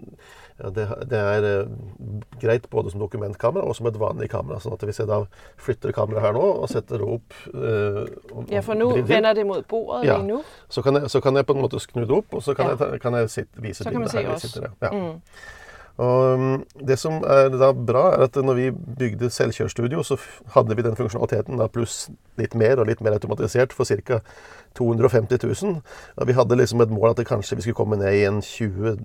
ja, 0.60 0.70
det, 0.76 0.86
det, 1.10 1.18
er 1.18 1.46
uh, 1.64 2.22
greit 2.42 2.66
både 2.70 2.92
som 2.92 3.00
dokumentkamera 3.02 3.64
og 3.64 3.76
som 3.76 3.88
et 3.90 3.98
vanlig 4.00 4.30
kamera. 4.32 4.60
sånn 4.60 4.76
at 4.76 4.84
Hvis 4.86 5.00
jeg 5.00 5.08
da 5.10 5.22
flytter 5.60 5.94
kameraet 5.96 6.26
her 6.26 6.36
nå 6.36 6.46
og 6.62 6.66
setter 6.72 7.00
det 7.00 7.08
opp 7.16 7.38
uh, 7.54 8.02
og, 8.34 8.50
Ja, 8.52 8.64
for 8.66 8.78
nå 8.78 8.90
vender 8.98 9.36
det 9.36 9.46
mot 9.48 9.64
bordet 9.70 10.10
ja, 10.10 10.18
nå. 10.24 10.42
Så 10.68 10.84
kan, 10.86 11.00
jeg, 11.00 11.12
så 11.12 11.22
kan, 11.24 11.36
jeg, 11.36 11.48
på 11.48 11.56
en 11.56 11.64
måte 11.64 11.80
snu 11.80 12.04
det 12.04 12.16
opp, 12.16 12.36
og 12.36 12.44
så 12.44 12.56
kan, 12.58 12.74
ja. 12.74 12.92
jeg, 12.92 13.00
kan 13.00 13.16
jeg 13.20 13.32
sitte, 13.32 13.64
vise 13.64 13.88
bildet 13.88 14.18
her. 14.18 14.30
Vi 14.34 14.44
sitter, 14.44 14.70
ja. 14.82 14.92
Mm. 14.92 15.16
Og 16.00 16.34
um, 16.34 16.64
Det 16.88 16.96
som 16.98 17.20
er 17.28 17.50
da 17.52 17.72
bra, 17.76 18.06
er 18.14 18.24
at 18.28 18.36
når 18.40 18.56
vi 18.56 18.70
bygde 18.72 19.30
selvkjørstudio, 19.32 20.02
så 20.06 20.16
hadde 20.54 20.76
vi 20.76 20.84
den 20.86 20.96
funksjonaliteten 20.96 21.60
da 21.60 21.68
pluss 21.68 22.08
litt 22.40 22.54
mer 22.56 22.80
og 22.80 22.88
litt 22.88 23.02
mer 23.04 23.18
automatisert 23.18 23.74
for 23.76 23.84
ca. 23.84 24.20
250 24.78 25.38
000. 25.64 25.80
Og 26.16 26.26
vi 26.26 26.32
hadde 26.32 26.56
liksom 26.56 26.80
et 26.80 26.90
mål 26.90 27.10
at 27.10 27.20
det 27.20 27.26
kanskje 27.26 27.56
vi 27.56 27.62
skulle 27.62 27.78
komme 27.78 27.96
ned 27.96 28.14
i 28.14 28.24
en 28.28 28.40
20, 28.42 28.96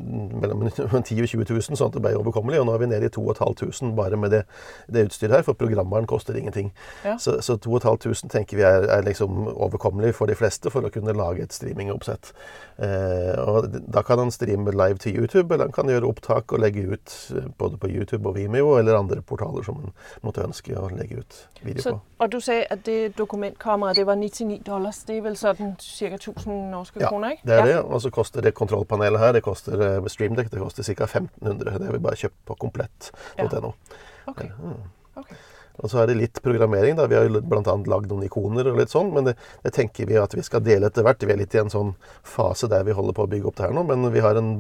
mellom 0.42 0.66
10 0.70 1.22
og 1.22 1.30
20 1.30 1.46
000, 1.50 1.62
sånn 1.62 1.90
at 1.90 1.98
det 1.98 2.04
ble 2.06 2.14
overkommelig. 2.20 2.60
Og 2.62 2.68
nå 2.70 2.76
er 2.76 2.84
vi 2.84 2.90
nede 2.92 3.10
i 3.10 3.14
2500 3.14 3.96
bare 3.98 4.20
med 4.20 4.34
det, 4.36 4.44
det 4.92 5.08
utstyret 5.10 5.40
her, 5.40 5.46
for 5.48 5.58
programvaren 5.58 6.08
koster 6.10 6.38
ingenting. 6.38 6.72
Ja. 7.06 7.18
Så, 7.18 7.40
så 7.42 7.58
2500 7.58 8.30
tenker 8.34 8.60
vi 8.60 8.68
er, 8.68 8.88
er, 8.90 9.06
liksom 9.06 9.48
overkommelig 9.54 10.16
for 10.18 10.30
de 10.30 10.38
fleste 10.38 10.72
for 10.74 10.86
å 10.86 10.94
kunne 10.94 11.16
lage 11.18 11.46
et 11.46 11.54
streamingoppsett. 11.56 12.32
Eh, 12.78 13.34
og 13.42 13.70
da 13.72 14.04
kan 14.06 14.22
han 14.22 14.34
streame 14.34 14.74
live 14.76 15.02
til 15.02 15.18
YouTube, 15.20 15.54
eller 15.54 15.70
han 15.70 15.76
kan 15.76 15.90
gjøre 15.90 16.10
opptak 16.10 16.54
og 16.54 16.62
legge 16.64 16.86
ut 16.94 17.18
eh, 17.36 17.50
både 17.58 17.80
på 17.82 17.90
YouTube 17.92 18.30
og 18.30 18.38
Vimeo, 18.38 18.76
eller 18.80 18.98
andre 19.00 19.22
portaler 19.22 19.66
som 19.66 19.82
han 19.82 19.96
måtte 20.26 20.46
ønske 20.46 20.78
å 20.78 20.90
legge 20.94 21.24
ut 21.24 21.42
video 21.66 21.82
så, 21.82 21.96
på. 21.96 22.02
Og 22.24 22.32
du 22.32 22.40
sa 22.44 22.58
at 22.72 22.86
det 22.88 23.16
dokumentkameraet 23.18 24.00
det 24.00 24.08
var 24.08 24.20
99 24.20 24.62
dollars. 24.66 25.04
Det 25.08 25.18
er 25.18 25.26
vel 25.26 25.38
så 25.40 25.55
sånn 25.60 25.74
ca. 25.80 26.12
1000 26.20 26.62
norske 26.72 27.02
ja, 27.02 27.10
kroner? 27.10 27.36
ikke? 27.36 27.48
det 27.48 27.56
er 27.56 27.64
ja. 27.64 27.66
det. 27.72 27.80
Og 27.86 28.04
så 28.04 28.12
koster 28.14 28.46
det 28.46 28.54
kontrollpanelet 28.58 29.22
her, 29.22 29.36
det 29.38 29.44
koster 29.46 29.82
uh, 29.82 30.10
StreamDeck, 30.12 30.52
det 30.54 30.62
koster 30.62 30.88
ca. 30.88 31.10
1500. 31.10 31.80
Det 31.80 31.90
har 31.90 31.98
vi 31.98 32.04
bare 32.08 32.22
kjøpt 32.26 32.40
på 32.46 32.58
komplett.no. 32.66 33.74
Ja. 33.74 34.32
Okay. 34.32 34.50
Mm. 34.60 34.80
okay. 35.22 35.38
Og 35.84 35.92
så 35.92 36.02
er 36.02 36.08
det 36.10 36.18
litt 36.20 36.42
programmering. 36.44 36.96
da, 36.98 37.08
Vi 37.08 37.16
har 37.18 37.28
bl.a. 37.30 37.76
lagd 37.92 38.12
noen 38.12 38.26
ikoner 38.28 38.68
og 38.72 38.78
litt 38.80 38.94
sånn, 38.94 39.12
men 39.16 39.24
det, 39.30 39.36
det, 39.64 39.72
tenker 39.76 40.08
vi 40.10 40.16
at 40.20 40.34
vi 40.36 40.44
skal 40.46 40.64
dele 40.66 40.88
etter 40.90 41.04
hvert. 41.06 41.24
Vi 41.26 41.34
er 41.34 41.42
litt 41.42 41.56
i 41.56 41.62
en 41.62 41.74
sånn 41.74 41.92
fase 42.24 42.70
der 42.72 42.84
vi 42.88 42.96
holder 42.96 43.14
på 43.18 43.24
å 43.26 43.32
bygge 43.32 43.48
opp 43.50 43.58
det 43.60 43.68
her 43.68 43.76
nå. 43.76 43.84
Men 43.90 44.00
vi 44.14 44.24
har 44.24 44.36
en, 44.40 44.52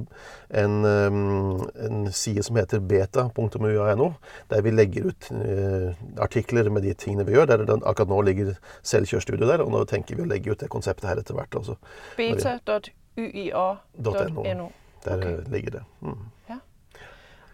en, 0.62 0.75
en 0.85 1.97
side 2.12 2.44
som 2.47 2.59
heter 2.59 2.79
beta.uano, 2.83 4.07
der 4.51 4.59
vi 4.65 4.71
legger 4.75 5.01
ut 5.12 5.23
uh, 5.31 5.89
artikler 6.23 6.69
med 6.73 6.81
de 6.88 6.94
tingene 6.94 7.27
vi 7.27 7.35
gjør. 7.38 7.47
Der 7.51 7.59
den, 7.69 7.83
akkurat 7.85 8.12
nå 8.12 8.19
ligger 8.27 8.47
Selvkjørstudio 8.85 9.45
der, 9.50 9.59
og 9.65 9.69
nå 9.73 9.79
tenker 9.89 10.13
vi 10.17 10.23
å 10.25 10.31
legge 10.31 10.51
ut 10.51 10.62
det 10.63 10.69
konseptet 10.73 11.09
her 11.09 11.19
etter 11.21 11.35
hvert. 11.38 11.53
Beta.uia.no. 12.19 12.79
Der 15.06 15.17
okay. 15.21 15.38
ligger 15.53 15.71
det. 15.79 15.83
Mm. 16.01 16.23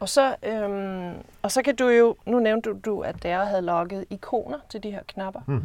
Og 0.02 0.10
så, 0.10 0.36
øhm, 0.44 1.14
og 1.42 1.52
så 1.52 1.62
kan 1.64 1.76
du 1.76 1.88
jo 1.88 2.16
Nå 2.26 2.40
nævnte 2.40 2.74
du 2.86 3.02
at 3.02 3.24
dere 3.24 3.46
hadde 3.46 3.62
logget 3.62 4.06
ikoner 4.10 4.58
til 4.70 4.84
de 4.84 4.92
her 4.92 5.02
knapper. 5.08 5.42
Mm. 5.48 5.62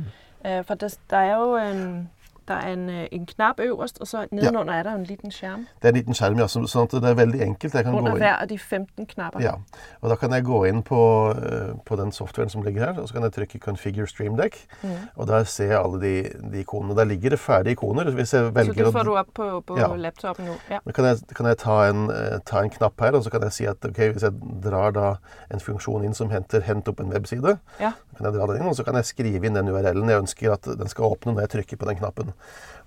Øh, 0.47 0.65
for 0.65 0.75
der, 0.75 0.97
der, 1.11 1.17
er 1.17 1.37
jo 1.37 1.57
en 1.57 2.11
der 2.49 2.55
er 2.55 2.73
en, 2.73 2.89
øh, 2.91 3.07
en 3.13 3.27
knapp 3.27 3.61
øverst, 3.61 3.99
og 4.01 4.07
så 4.07 4.27
nedenunder 4.31 4.73
ja. 4.73 4.79
er 4.79 4.83
der 4.83 4.95
en 4.95 5.05
liten 5.05 5.31
skjerm. 5.31 5.67
Det 5.83 5.89
er 5.89 5.89
en 5.89 5.95
liten 5.95 6.15
skjerm, 6.15 6.39
ja. 6.39 6.47
Sånn 6.47 6.67
at 6.67 6.95
det 6.95 7.11
er 7.11 7.19
veldig 7.19 7.43
enkelt. 7.43 7.75
Under 7.87 8.17
hver 8.17 8.37
av 8.43 8.49
de 8.49 8.59
15 8.59 9.07
knapper. 9.07 9.43
Ja. 9.43 9.55
Og 10.01 10.11
da 10.11 10.17
kan 10.21 10.33
jeg 10.33 10.45
gå 10.47 10.65
inn 10.69 10.83
på, 10.87 11.01
øh, 11.35 11.75
på, 11.87 11.97
den 11.97 12.13
softwaren 12.13 12.51
som 12.53 12.63
ligger 12.63 12.87
her, 12.87 13.01
og 13.01 13.09
så 13.09 13.15
kan 13.15 13.23
jeg 13.23 13.33
trykke 13.33 13.59
'configure 13.59 14.07
streamdeck'. 14.07 14.67
Mm. 14.83 14.97
Og 15.17 15.27
der 15.27 15.45
ser 15.45 15.67
jeg 15.67 15.81
alle 15.81 16.01
de, 16.01 16.15
de, 16.53 16.61
ikonene. 16.61 16.97
Der 16.97 17.05
ligger 17.05 17.31
det 17.31 17.39
ferdige 17.39 17.73
ikoner. 17.73 18.11
Hvis 18.11 18.35
jeg 18.35 18.55
velger 18.55 18.73
så 18.73 18.85
det 18.85 18.93
får 18.93 19.03
du 19.03 19.17
opp 19.17 19.33
på, 19.35 19.61
på 19.67 19.79
ja. 19.79 19.97
laptopen 19.97 20.45
nå? 20.45 20.55
Ja. 20.71 20.79
Kan 20.95 21.05
jeg, 21.05 21.17
kan 21.37 21.47
jeg 21.47 21.59
ta, 21.59 21.89
en, 21.91 22.11
øh, 22.11 22.41
ta, 22.47 22.63
en, 22.63 22.71
knapp 22.71 23.01
her, 23.01 23.13
og 23.13 23.25
så 23.25 23.31
kan 23.31 23.43
jeg 23.43 23.53
si 23.53 23.65
at 23.65 23.85
ok, 23.85 23.99
hvis 24.13 24.23
jeg 24.23 24.33
drar 24.65 24.91
da 24.91 25.15
en 25.51 25.61
funksjon 25.61 26.05
inn 26.05 26.15
som 26.15 26.31
henter 26.31 26.61
'hent 26.61 26.89
opp 26.89 27.01
en 27.01 27.13
webside', 27.13 27.57
ja. 27.81 27.93
kan 28.17 28.27
jeg 28.27 28.35
dra 28.35 28.47
den 28.47 28.63
inn, 28.63 28.69
og 28.69 28.77
så 28.77 28.85
kan 28.85 28.95
jeg 28.95 29.05
skrive 29.05 29.47
inn 29.47 29.55
den 29.55 29.69
URL-en 29.69 30.09
jeg 30.09 30.19
ønsker 30.19 30.53
at 30.53 30.65
den 30.79 30.89
skal 30.89 31.05
åpne 31.05 31.33
når 31.33 31.41
jeg 31.41 31.51
trykker 31.51 31.77
på 31.77 31.89
den 31.89 31.97
knappen. 31.97 32.33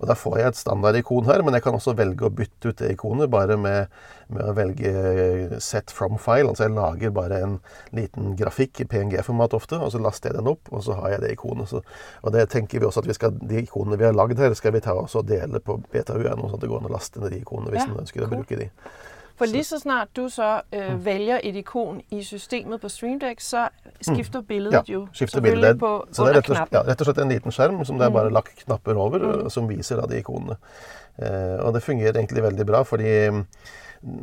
Og 0.00 0.08
Da 0.08 0.16
får 0.16 0.38
jeg 0.38 0.48
et 0.48 0.56
standardikon 0.56 1.26
her, 1.28 1.42
men 1.44 1.54
jeg 1.54 1.64
kan 1.66 1.76
også 1.76 1.92
velge 1.96 2.24
å 2.24 2.32
bytte 2.32 2.72
ut 2.72 2.78
det 2.80 2.94
ikonet 2.94 3.28
bare 3.32 3.58
med, 3.60 3.90
med, 4.32 4.46
å 4.48 4.54
velge 4.56 5.60
set 5.60 5.92
from 5.92 6.16
file. 6.16 6.48
Altså 6.48 6.64
jeg 6.64 6.74
lager 6.76 7.12
bare 7.12 7.42
en 7.44 7.58
liten 7.96 8.32
grafikk 8.38 8.80
i 8.80 8.88
PNG-format 8.88 9.58
ofte, 9.58 9.76
og 9.76 9.92
så 9.92 10.00
laster 10.00 10.32
jeg 10.32 10.40
den 10.40 10.48
opp, 10.54 10.72
og 10.72 10.86
så 10.86 10.96
har 11.02 11.16
jeg 11.16 11.24
det 11.26 11.34
ikonet. 11.36 11.68
Så, 11.68 11.82
og 12.24 12.32
det 12.36 12.46
tenker 12.54 12.80
vi 12.80 12.88
også 12.88 13.04
at 13.04 13.10
vi 13.12 13.18
skal, 13.18 13.36
de 13.36 13.60
ikonene 13.60 14.00
vi 14.00 14.08
har 14.08 14.16
lagd 14.16 14.40
her, 14.40 14.56
skal 14.56 14.72
vi 14.76 14.84
ta 14.84 14.96
oss 14.96 15.18
og 15.20 15.28
dele 15.28 15.60
på 15.60 15.76
BetaUN, 15.92 16.46
sånn 16.46 16.56
at 16.56 16.64
det 16.64 16.72
går 16.72 16.80
an 16.80 16.88
å 16.88 16.96
laste 16.96 17.20
ned 17.20 17.36
de 17.36 17.44
ikonene 17.44 17.74
hvis 17.74 17.84
ja, 17.84 17.90
en 17.92 18.00
ønsker 18.00 18.24
cool. 18.24 18.30
å 18.30 18.38
bruke 18.38 18.60
de. 18.62 18.70
For 19.40 19.48
lige 19.48 19.64
så 19.64 19.78
snart 19.80 20.08
du 20.16 20.28
så 20.28 20.60
øh, 20.72 20.92
mm. 20.92 21.04
vælger 21.04 21.40
et 21.42 21.56
ikon 21.56 22.00
i 22.10 22.22
systemet 22.22 22.80
på 22.80 22.88
StreamDeck, 22.88 23.40
så 23.40 23.68
skifter 24.00 24.40
mm. 24.40 24.46
billedet 24.46 24.88
ja, 24.88 24.92
jo 24.92 25.06
skifter 25.12 25.40
bildet. 25.40 25.78
på 25.78 26.04
så 26.12 26.26
det 26.26 26.34
er 26.34 26.36
rett 26.36 26.50
og, 26.50 26.56
slett, 26.56 26.72
ja, 26.76 26.82
rett 26.90 27.00
og 27.00 27.08
slett 27.08 27.20
en 27.24 27.32
liten 27.32 27.54
skjerm 27.56 27.78
som 27.88 27.96
det 27.96 28.04
er 28.04 28.12
bare 28.12 28.28
mm. 28.28 28.34
lagt 28.36 28.64
knapper 28.66 29.00
over, 29.00 29.24
mm. 29.24 29.50
som 29.50 29.68
viser 29.68 29.96
da 29.96 30.04
de 30.10 30.18
ikonene. 30.20 30.58
Eh, 31.16 31.56
og 31.64 31.72
det 31.72 31.82
fungerer 31.86 32.18
egentlig 32.20 32.42
veldig 32.44 32.66
bra, 32.68 32.82
fordi 32.84 33.14
mm, 33.32 33.46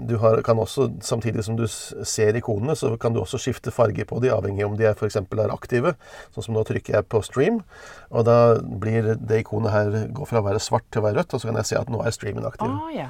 du 0.09 0.15
har, 0.21 0.41
kan 0.45 0.59
også, 0.61 0.91
Samtidig 1.01 1.43
som 1.43 1.57
du 1.57 1.65
ser 1.67 2.37
ikonene, 2.37 2.75
så 2.75 2.93
kan 3.01 3.13
du 3.13 3.19
også 3.19 3.39
skifte 3.41 3.73
farge 3.73 4.05
på 4.05 4.19
de, 4.21 4.29
avhengig 4.33 4.65
om 4.65 4.77
de 4.77 4.85
er, 4.85 4.93
for 4.93 5.09
er 5.09 5.53
aktive. 5.53 5.95
Sånn 6.35 6.45
som 6.45 6.53
nå 6.53 6.63
trykker 6.69 6.93
jeg 6.99 7.09
på 7.09 7.23
stream, 7.25 7.63
og 8.09 8.29
da 8.29 8.37
blir 8.61 9.15
det 9.17 9.41
ikonet 9.41 9.73
her 9.73 9.97
går 10.13 10.29
fra 10.29 10.45
å 10.45 10.45
være 10.45 10.61
svart 10.61 10.85
til 10.91 11.01
å 11.01 11.09
være 11.09 11.23
rødt, 11.23 11.33
og 11.33 11.41
så 11.41 11.49
kan 11.49 11.57
jeg 11.57 11.71
se 11.71 11.81
at 11.81 11.89
nå 11.89 12.05
er 12.05 12.13
streamen 12.13 12.45
aktiv. 12.45 12.69
Oh, 12.69 12.93
yeah. 12.93 13.09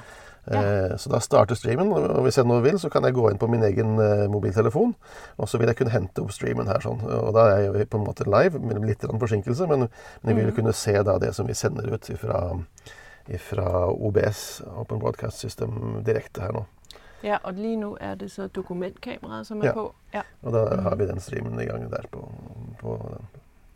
Ja. 0.51 0.97
Så 0.97 1.09
da 1.11 1.19
starter 1.19 1.57
streamen, 1.59 1.91
og 1.91 2.21
hvis 2.23 2.37
jeg 2.39 2.47
nå 2.47 2.59
vil, 2.63 2.77
så 2.79 2.89
kan 2.89 3.03
jeg 3.03 3.15
gå 3.17 3.25
inn 3.31 3.39
på 3.41 3.49
min 3.51 3.65
egen 3.67 3.97
eh, 3.99 4.27
mobiltelefon, 4.31 4.93
og 5.37 5.49
så 5.49 5.59
vil 5.59 5.71
jeg 5.71 5.79
kunne 5.81 5.91
hente 5.91 6.23
opp 6.23 6.31
streamen 6.35 6.69
her. 6.71 6.79
sånn. 6.83 7.01
Og 7.03 7.33
da 7.35 7.49
er 7.55 7.65
jeg 7.65 7.89
på 7.91 7.99
en 7.99 8.07
måte 8.07 8.27
live, 8.29 8.61
med 8.63 8.79
litt 8.87 9.03
forsinkelse, 9.07 9.67
men, 9.67 9.87
men 10.21 10.31
jeg 10.31 10.39
vil 10.39 10.53
mm. 10.53 10.55
kunne 10.59 10.75
se 10.77 10.95
da 11.03 11.17
det 11.19 11.33
som 11.35 11.49
vi 11.49 11.57
sender 11.57 11.89
ut 11.91 12.09
fra, 12.21 12.41
fra 13.49 13.69
OBS, 13.91 14.47
Open 14.77 15.03
Broadcast 15.03 15.43
System, 15.43 16.01
direkte 16.07 16.47
her 16.47 16.55
nå. 16.55 16.65
Ja, 17.25 17.37
og 17.43 17.53
lige 17.57 17.79
nå 17.81 17.95
er 18.01 18.15
det 18.15 18.29
så 18.31 18.47
dokumentkameraet 18.47 19.47
som 19.47 19.61
er 19.61 19.71
ja. 19.71 19.73
på. 19.73 19.89
Ja. 20.13 20.21
Og 20.45 20.53
da 20.53 20.81
har 20.85 20.95
vi 20.95 21.07
den 21.09 21.19
streamen 21.19 21.59
i 21.59 21.65
gang 21.65 21.89
der 21.91 22.05
på, 22.11 22.31
på 22.79 22.97
den. 23.09 23.27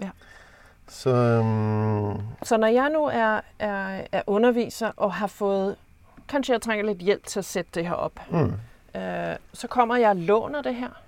Ja. 0.08 0.12
Så, 0.88 1.10
um, 1.40 2.22
så 2.44 2.58
når 2.58 2.68
jeg 2.68 2.90
nå 2.90 3.06
er, 3.10 3.42
er, 3.60 4.08
er 4.12 4.22
underviser 4.28 4.92
og 4.98 5.14
har 5.14 5.28
fått 5.28 5.80
kanskje 6.32 6.58
jeg 6.58 6.66
trenger 6.66 6.90
litt 6.90 7.06
hjelp 7.06 7.30
til 7.30 7.44
å 7.44 7.46
sette 7.46 7.80
det 7.80 7.88
her 7.90 8.04
opp. 8.10 8.22
Mm. 8.32 8.52
Uh, 8.92 9.36
så 9.56 9.70
kommer 9.72 10.02
jeg 10.02 10.16
og 10.18 10.28
låner 10.28 10.66
det 10.66 10.76
her. 10.80 11.00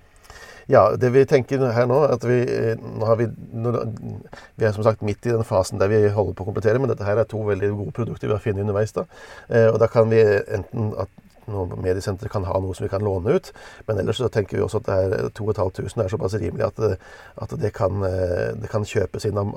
Ja, 0.70 0.96
det 0.96 1.10
vi 1.12 1.24
tenker 1.28 1.60
her 1.76 1.88
nå, 1.88 1.98
at 2.08 2.22
vi 2.24 2.38
eh, 2.40 2.78
nå 2.80 3.04
har 3.04 3.18
vi, 3.20 3.26
vi 3.28 4.64
er 4.64 4.72
som 4.72 4.86
sagt 4.86 5.04
midt 5.04 5.26
i 5.28 5.34
den 5.34 5.44
fasen 5.44 5.80
der 5.80 5.90
vi 5.92 5.98
holder 6.08 6.36
på 6.36 6.46
å 6.46 6.48
komplettere, 6.48 6.80
men 6.80 6.88
dette 6.88 7.04
her 7.04 7.20
er 7.20 7.28
to 7.28 7.42
veldig 7.44 7.68
gode 7.74 7.92
produkter 7.98 8.30
vi 8.30 8.32
har 8.32 8.40
funnet 8.40 8.64
underveis. 8.64 8.94
da. 8.96 9.04
Eh, 9.50 9.68
og 9.68 9.76
da 9.82 9.90
kan 9.92 10.08
vi 10.08 10.22
enten 10.24 10.94
at 11.04 11.12
noe 11.50 11.76
mediesenter 11.80 12.28
kan 12.32 12.44
ha 12.48 12.58
noe 12.60 12.74
som 12.74 12.84
vi 12.86 12.90
kan 12.92 13.02
låne 13.04 13.34
ut, 13.36 13.50
men 13.88 13.98
ellers 14.02 14.20
så 14.22 14.28
tenker 14.32 14.56
vi 14.58 14.62
også 14.64 14.80
at 14.82 14.86
det 14.88 14.96
er 15.24 15.28
2500 15.36 16.04
er 16.04 16.12
såpass 16.14 16.34
rimelig 16.40 16.66
at, 16.66 16.76
det, 16.80 16.98
at 17.42 17.54
det, 17.60 17.72
kan, 17.76 18.02
eh, 18.08 18.52
det 18.60 18.70
kan 18.72 18.84
kjøpes 18.88 19.26
inn 19.28 19.38
og 19.42 19.54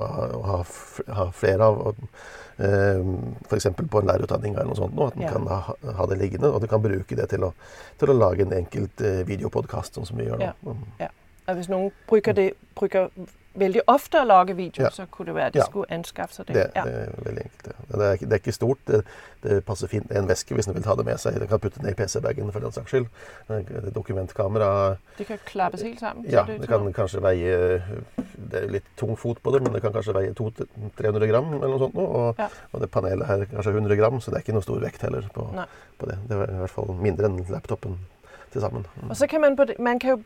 ha, 0.48 0.58
ha 1.14 1.28
flere 1.36 1.68
av. 1.68 1.80
Og, 1.90 2.02
eh, 2.58 3.00
F.eks. 3.48 3.66
på 3.78 4.00
en 4.02 4.08
lærerutdanning 4.10 4.54
eller 4.56 4.70
noe 4.72 4.80
sånt. 4.80 4.94
Nå, 4.96 5.06
at 5.08 5.16
man 5.16 5.26
Ja. 5.26 5.32
kan 5.32 5.46
ha, 5.46 5.74
ha 6.00 6.06
det 6.10 6.18
liggende, 6.18 6.52
og 6.52 6.60
du 6.60 6.66
kan 6.66 6.82
bruke 6.82 7.16
det 7.16 7.28
til 7.30 7.44
å, 7.48 7.52
til 7.98 8.08
å 8.12 8.18
lage 8.18 8.42
en 8.46 8.52
enkelt 8.52 9.00
eh, 9.00 9.22
videopodkast, 9.28 9.94
sånn 9.94 10.06
som 10.06 10.16
vi 10.20 10.26
gjør 10.28 10.38
nå. 10.42 10.52
Ja. 10.52 10.76
Ja. 11.06 11.54
Hvis 11.54 11.68
noen 11.72 11.92
bruker 12.10 12.34
det 12.36 12.50
bruker 12.76 13.08
veldig 13.58 13.82
ofte 13.88 14.20
å 14.22 14.26
lage 14.26 14.54
video, 14.56 14.84
Ja. 14.84 14.90
så 14.90 15.06
kunne 15.10 15.26
det 15.32 15.34
være 15.34 15.50
de 15.52 15.58
Ja. 15.58 15.64
skulle 15.66 15.86
anskaffe 15.90 16.34
seg 16.34 16.46
det. 16.46 16.54
Det, 16.54 16.70
ja. 16.76 16.84
det 16.84 16.92
er 16.94 17.12
veldig 17.24 17.42
enkelt. 17.44 17.66
Ja. 17.66 17.96
Det, 17.98 18.04
er, 18.08 18.16
det 18.26 18.32
er 18.32 18.42
ikke 18.42 18.52
stort. 18.56 18.78
Det, 18.86 19.02
det 19.42 19.64
passer 19.66 19.86
fint 19.88 20.10
i 20.10 20.16
en 20.18 20.26
veske 20.28 20.54
hvis 20.54 20.66
en 20.68 20.74
vil 20.74 20.82
ta 20.82 20.94
det 20.98 21.04
med 21.06 21.18
seg. 21.20 21.38
Den 21.38 21.48
kan 21.48 21.60
putte 21.62 21.78
det 21.78 21.84
ned 21.86 21.92
i 21.94 22.02
PC-bagen 22.02 22.52
for 22.52 22.60
den 22.60 22.72
saks 22.72 22.90
skyld. 22.90 23.06
Dokumentkamera 23.94 24.96
Det 25.18 25.26
kan 25.26 25.38
klappes 25.44 25.82
helt 25.82 26.00
sammen. 26.00 26.24
Ja, 26.30 26.42
Det, 26.46 26.60
det 26.60 26.68
kan 26.68 26.92
kanskje 26.92 27.20
veie 27.22 27.82
Det 28.50 28.62
er 28.62 28.68
litt 28.72 28.84
tung 28.96 29.16
fot 29.18 29.40
på 29.42 29.52
det, 29.52 29.62
men 29.62 29.72
det 29.74 29.82
kan 29.82 29.92
kanskje 29.92 30.14
veie 30.16 30.32
200-300 30.32 31.26
gram 31.30 31.50
eller 31.54 31.68
noe 31.74 31.78
sånt. 31.78 31.94
nå, 31.94 32.04
Og, 32.06 32.40
og 32.72 32.80
det 32.80 32.90
panelet 32.90 33.26
her 33.28 33.42
er 33.44 33.50
kanskje 33.50 33.74
100 33.74 33.96
gram, 33.98 34.20
så 34.20 34.30
det 34.30 34.38
er 34.40 34.46
ikke 34.46 34.54
noe 34.56 34.62
stor 34.66 34.80
vekt 34.80 35.02
heller 35.02 35.26
på, 35.34 35.44
på 35.98 36.06
det. 36.10 36.18
Det 36.28 36.38
er 36.38 36.54
i 36.54 36.60
hvert 36.62 36.70
fall 36.74 36.92
mindre 36.94 37.28
enn 37.28 37.40
laptopen 37.52 37.98
til 38.52 38.60
sammen. 38.60 38.86
Mm. 39.02 39.10
Og 39.10 39.16
så 39.16 39.26
kan 39.26 39.40
man, 39.40 39.56
på 39.56 39.64
det, 39.64 39.78
man 39.78 39.98
kan 39.98 40.10
jo, 40.10 40.22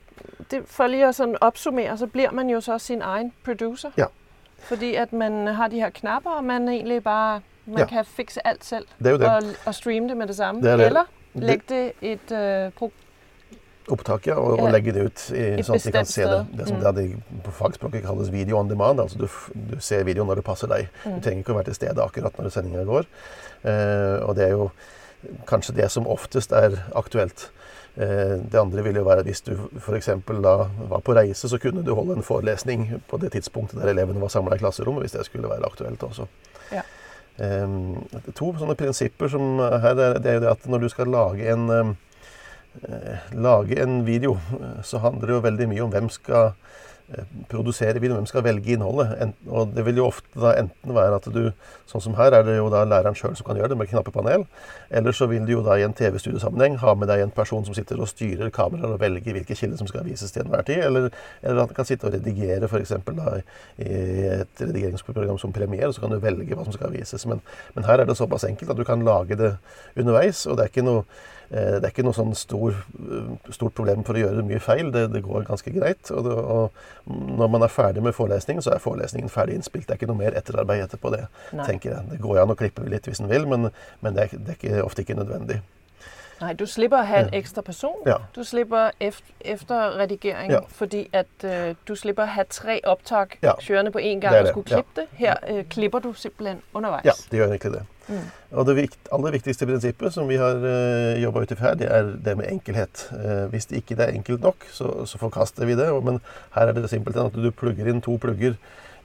det, 0.50 0.62
for 0.66 0.86
lige 0.86 1.06
at 1.08 1.14
sådan 1.14 1.36
opsummere, 1.40 1.98
så 1.98 2.06
bliver 2.06 2.30
man 2.30 2.50
jo 2.50 2.60
så 2.60 2.78
sin 2.78 3.02
egen 3.02 3.32
producer. 3.44 3.90
Ja. 3.96 4.04
Fordi 4.58 4.94
at 4.94 5.12
man 5.12 5.46
har 5.46 5.68
de 5.68 5.76
her 5.80 5.90
knapper, 5.90 6.30
og 6.30 6.44
man 6.44 6.68
egentlig 6.68 7.02
bare 7.04 7.40
man 7.66 7.78
Ja. 7.78 7.86
kan 7.86 8.04
fikse 8.04 8.46
alt 8.46 8.64
selv 8.64 8.86
Det 8.98 9.06
er 9.06 9.10
jo 9.10 9.18
det. 9.18 9.26
og, 9.28 9.42
og 9.66 9.74
streame 9.74 10.08
det 10.08 10.16
med 10.16 10.26
det 10.26 10.36
samme. 10.36 10.62
Det 10.62 10.78
det. 10.78 10.86
Eller 10.86 11.04
det 11.34 11.42
lægge 11.42 11.64
det 11.68 11.92
et 12.02 12.32
øh, 12.32 12.72
pro 12.72 12.92
opptaket 13.88 14.34
og, 14.34 14.56
Ja. 14.58 14.62
og 14.64 14.72
legge 14.72 14.92
det 14.92 15.04
ut, 15.04 15.30
i, 15.30 15.34
Et 15.58 15.66
sånn 15.66 15.74
at 15.76 15.84
de 15.84 15.92
kan 15.92 16.06
se 16.06 16.22
det. 16.22 16.46
Det 16.58 16.68
som 16.68 16.76
Mm. 16.76 16.94
det 16.94 17.22
på 17.44 17.50
fagspråket 17.50 18.02
kalles 18.06 18.32
video 18.32 18.58
on 18.58 18.68
demand. 18.70 19.00
altså 19.00 19.18
Du, 19.18 19.28
du 19.74 19.80
ser 19.80 20.04
videoen 20.04 20.26
når 20.28 20.34
det 20.34 20.44
passer 20.44 20.66
deg. 20.66 20.88
Mm. 21.04 21.12
Du 21.14 21.20
trenger 21.20 21.38
ikke 21.38 21.52
å 21.52 21.54
være 21.54 21.64
til 21.64 21.74
stede 21.74 22.02
akkurat 22.02 22.38
når 22.38 22.48
sendinga 22.48 22.84
går. 22.84 23.04
Eh, 23.64 24.28
og 24.28 24.36
det 24.36 24.44
er 24.44 24.50
jo 24.50 24.70
kanskje 25.46 25.74
det 25.74 25.90
som 25.90 26.06
oftest 26.06 26.52
er 26.52 26.78
aktuelt. 26.96 27.50
Eh, 27.94 28.38
det 28.52 28.60
andre 28.60 28.82
ville 28.82 29.02
jo 29.02 29.08
være 29.08 29.24
hvis 29.26 29.42
du 29.44 29.52
f.eks. 29.76 30.08
da 30.42 30.54
var 30.88 31.02
på 31.04 31.16
reise, 31.16 31.48
så 31.48 31.58
kunne 31.60 31.84
du 31.84 31.92
holde 31.94 32.16
en 32.16 32.24
forelesning 32.24 32.86
på 33.08 33.20
det 33.20 33.34
tidspunktet 33.34 33.82
der 33.82 33.92
elevene 33.92 34.22
var 34.22 34.32
samla 34.32 34.56
i 34.56 34.62
klasserommet, 34.62 35.04
hvis 35.04 35.16
det 35.18 35.26
skulle 35.28 35.50
være 35.50 35.68
aktuelt 35.68 36.02
også. 36.02 36.26
Ja. 36.72 36.86
Eh, 37.42 37.76
to 38.32 38.54
sånne 38.56 38.78
prinsipper 38.80 39.28
som 39.32 39.60
her 39.60 39.92
er, 39.92 40.18
det 40.22 40.30
er 40.30 40.40
jo 40.40 40.46
det 40.46 40.54
at 40.54 40.64
når 40.72 40.86
du 40.86 40.88
skal 40.92 41.12
lage 41.12 41.52
en 41.52 41.68
eh, 41.76 43.28
lage 43.36 43.76
en 43.82 44.00
video, 44.06 44.38
så 44.82 45.02
handler 45.02 45.28
det 45.28 45.34
jo 45.36 45.44
veldig 45.44 45.68
mye 45.68 45.84
om 45.84 45.92
hvem 45.92 46.08
skal 46.08 46.54
produsere 47.50 48.00
videoen, 48.00 48.22
hvem 48.22 48.28
skal 48.30 48.44
velge 48.46 48.74
innholdet. 48.74 49.34
Og 49.50 49.72
det 49.76 49.84
vil 49.86 50.00
jo 50.00 50.08
ofte 50.08 50.40
da 50.40 50.54
enten 50.60 50.94
være 50.96 51.18
at 51.18 51.28
du, 51.34 51.42
sånn 51.90 52.04
som 52.04 52.16
her, 52.16 52.34
er 52.36 52.46
det 52.46 52.56
jo 52.56 52.68
da 52.72 52.84
læreren 52.88 53.16
sjøl 53.18 53.34
som 53.38 53.46
kan 53.48 53.58
gjøre 53.58 53.72
det 53.72 53.78
med 53.80 53.90
knappepanel. 53.90 54.46
Eller 54.90 55.16
så 55.16 55.28
vil 55.30 55.44
du 55.48 55.54
jo 55.54 55.64
da 55.66 55.76
i 55.78 55.84
en 55.86 55.96
TV-studiosammenheng 55.96 56.78
ha 56.82 56.94
med 56.98 57.10
deg 57.12 57.24
en 57.24 57.34
person 57.34 57.66
som 57.66 57.76
sitter 57.76 58.00
og 58.00 58.10
styrer 58.10 58.52
kameraer 58.54 58.96
og 58.96 59.02
velger 59.02 59.36
hvilke 59.36 59.56
kilder 59.58 59.80
som 59.80 59.90
skal 59.90 60.06
vises 60.08 60.32
til 60.34 60.46
enhver 60.46 60.64
tid. 60.68 60.84
Eller, 60.86 61.10
eller 61.42 61.64
at 61.64 61.72
han 61.74 61.80
kan 61.80 61.88
sitte 61.88 62.08
og 62.08 62.16
redigere 62.16 62.70
f.eks. 62.70 62.96
i 63.82 63.90
et 64.38 64.64
redigeringsprogram 64.64 65.40
som 65.42 65.52
Premiere, 65.52 65.92
så 65.92 66.04
kan 66.04 66.14
du 66.14 66.22
velge 66.22 66.56
hva 66.56 66.64
som 66.64 66.76
skal 66.76 66.94
vises. 66.94 67.26
Men, 67.28 67.44
men 67.76 67.88
her 67.88 68.00
er 68.00 68.08
det 68.08 68.16
såpass 68.18 68.48
enkelt 68.48 68.72
at 68.72 68.80
du 68.80 68.86
kan 68.88 69.04
lage 69.04 69.38
det 69.38 69.54
underveis, 69.96 70.46
og 70.46 70.56
det 70.56 70.66
er 70.66 70.74
ikke 70.74 70.88
noe 70.88 71.04
Eh, 71.41 71.41
Det 71.52 71.84
er 71.84 71.90
ikke 71.92 72.04
noe 72.06 72.16
sånn 72.16 72.32
stor, 72.38 72.72
eh, 72.96 73.52
stort 73.52 73.74
problem 73.76 74.04
for 74.08 74.16
å 74.16 74.22
gjøre 74.22 74.44
mye 74.48 74.60
feil. 74.62 74.88
Det, 74.94 75.02
det 75.12 75.20
går 75.26 75.44
ganske 75.50 75.74
greit. 75.74 76.08
Og, 76.14 76.24
det, 76.24 76.32
og 76.32 77.12
når 77.42 77.52
man 77.52 77.66
er 77.66 77.72
ferdig 77.74 78.02
med 78.06 78.16
forelesningen, 78.16 78.64
så 78.64 78.72
er 78.72 78.80
forelesningen 78.80 79.28
ferdig 79.32 79.58
innspilt. 79.60 79.84
Det 79.86 79.96
er 79.96 80.00
ikke 80.00 80.08
noe 80.08 80.22
mer 80.22 80.38
etterarbeid 80.38 80.86
etterpå 80.86 81.12
det, 81.12 81.26
Nei. 81.52 81.66
tenker 81.68 81.92
jeg. 81.92 82.08
Det 82.14 82.22
går 82.24 82.40
an 82.40 82.54
å 82.54 82.56
klippe 82.56 82.88
litt 82.88 83.10
hvis 83.10 83.20
en 83.20 83.28
vil, 83.28 83.44
men, 83.50 83.68
men 84.00 84.16
det, 84.16 84.30
er, 84.30 84.40
det 84.40 84.56
er 84.56 84.60
ikke, 84.60 84.82
ofte 84.86 85.04
ikke 85.04 85.18
nødvendig. 85.20 85.60
Nei, 86.42 86.54
du 86.58 86.64
slipper 86.66 86.98
å 86.98 87.06
ha 87.06 87.20
en 87.22 87.30
ekstra 87.36 87.62
person. 87.62 88.00
Ja. 88.08 88.16
Du 88.34 88.40
slipper 88.44 88.96
efter, 88.98 89.34
efter 89.54 89.96
redigering, 90.00 90.50
Ja. 90.50 90.60
fordi 90.74 91.04
at 91.14 91.44
uh, 91.46 91.76
du 91.86 91.94
slipper 91.94 92.26
å 92.26 92.34
ha 92.34 92.44
tre 92.50 92.80
opptak 92.82 93.36
Ja. 93.42 93.54
kjørende 93.60 93.92
på 93.94 94.02
en 94.02 94.20
gang 94.20 94.34
Det 94.34 94.40
og 94.40 94.48
skulle 94.48 94.64
klippe 94.72 95.00
det. 95.04 95.06
Her 95.20 95.38
uh, 95.46 95.62
klipper 95.70 96.02
du 96.02 96.12
simpelthen 96.18 96.62
underveis. 96.74 97.06
Ja, 97.06 97.14
det 97.30 97.38
gjør 97.38 97.52
egentlig 97.52 97.72
det. 97.76 97.84
Mm. 98.08 98.28
Og 98.58 98.66
det 98.66 98.86
aller 99.14 99.34
viktigste 99.36 99.66
prinsippet 99.68 100.14
som 100.14 100.28
vi 100.30 100.38
har 100.40 100.58
uh, 100.58 101.18
jobba 101.22 101.42
ut 101.42 101.54
ifra 101.54 101.70
her, 101.70 101.80
det 101.80 101.88
er 101.90 102.14
det 102.24 102.36
med 102.38 102.50
enkelhet. 102.50 103.06
Uh, 103.12 103.46
hvis 103.52 103.68
det 103.70 103.82
ikke 103.82 103.98
er 104.00 104.14
enkelt 104.16 104.42
nok, 104.42 104.66
så, 104.74 104.92
så 105.06 105.20
forkaster 105.20 105.68
vi 105.68 105.76
det. 105.78 105.88
Men 106.04 106.20
her 106.56 106.70
er 106.70 106.78
det 106.78 106.90
simpelthen 106.90 107.30
at 107.30 107.36
du 107.36 107.50
plugger 107.54 107.90
inn 107.90 108.02
to 108.04 108.16
plugger 108.22 108.56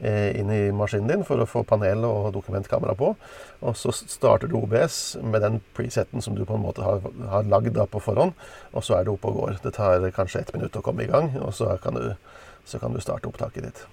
uh, 0.02 0.30
inn 0.38 0.52
i 0.54 0.62
maskinen 0.76 1.12
din 1.12 1.26
for 1.28 1.42
å 1.42 1.50
få 1.50 1.64
panel 1.68 2.06
og 2.10 2.32
dokumentkamera 2.36 2.98
på. 2.98 3.14
Og 3.62 3.78
så 3.78 3.94
starter 3.98 4.50
du 4.50 4.58
OBS 4.60 5.18
med 5.22 5.46
den 5.46 5.62
presetten 5.78 6.24
som 6.24 6.38
du 6.38 6.46
på 6.46 6.58
en 6.58 6.66
måte 6.66 6.86
har, 6.86 7.06
har 7.32 7.52
lagd 7.52 7.78
på 7.92 8.04
forhånd. 8.04 8.34
Og 8.74 8.86
så 8.86 8.98
er 8.98 9.06
det 9.06 9.14
oppe 9.14 9.32
og 9.32 9.44
går. 9.44 9.60
Det 9.64 9.76
tar 9.78 10.10
kanskje 10.16 10.42
ett 10.42 10.56
minutt 10.58 10.78
å 10.78 10.86
komme 10.86 11.06
i 11.06 11.12
gang, 11.12 11.32
og 11.42 11.54
så 11.56 11.76
kan 11.84 11.98
du, 11.98 12.12
så 12.66 12.82
kan 12.82 12.94
du 12.94 13.04
starte 13.04 13.30
opptaket 13.30 13.70
ditt. 13.70 13.86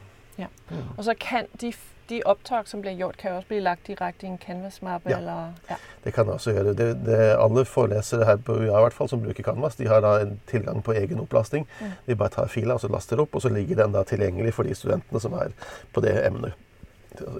Og 0.96 1.04
så 1.06 1.14
kan 1.20 1.46
de, 1.61 1.70
de 2.08 2.20
opptak 2.28 2.68
som 2.68 2.80
blir 2.84 2.92
gjort, 2.99 3.16
kan 3.16 3.32
jo 3.32 3.38
også 3.40 3.49
bli 3.49 3.61
lagt 3.64 3.87
direkte 3.88 4.26
i 4.26 4.30
en 4.30 4.38
canvas-mappe. 4.38 5.11
Ja. 5.11 5.18
Eller, 5.18 5.54
ja. 5.68 5.78
Det 6.04 6.12
kan 6.14 6.28
også 6.28 6.52
gjøre. 6.52 6.75
Det, 6.76 6.88
det, 7.06 7.20
alle 7.40 7.64
forelesere 7.68 8.26
her 8.28 8.37
på 8.37 8.58
UiA 8.61 8.82
hvert 8.84 8.96
fall, 8.96 9.08
som 9.08 9.23
bruker 9.25 9.46
Canvas, 9.46 9.78
de 9.80 9.88
har 9.88 10.04
da 10.04 10.18
en 10.23 10.37
tilgang 10.50 10.82
på 10.84 10.96
egen 11.00 11.23
opplasting. 11.23 11.68
Mm. 11.80 11.96
De 12.06 12.18
bare 12.20 12.34
tar 12.37 12.52
fila 12.52 12.76
og 12.76 12.84
så 12.84 12.92
laster 12.92 13.23
opp, 13.25 13.34
og 13.34 13.44
så 13.44 13.52
ligger 13.52 13.80
den 13.80 13.96
da 13.96 14.04
tilgjengelig 14.08 14.54
for 14.58 14.68
de 14.68 14.76
studentene 14.76 15.23
som 15.23 15.37
er 15.38 15.56
på 15.92 16.04
det 16.04 16.14
emnet. 16.26 16.61